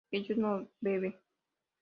[0.11, 1.13] ellos no beben